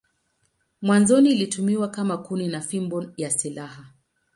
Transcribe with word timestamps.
Mwanzoni 0.81 1.31
ilitumiwa 1.31 1.87
kama 1.87 2.17
kuni 2.17 2.47
na 2.47 2.61
fimbo 2.61 3.05
ya 3.17 3.29
silaha. 3.31 3.85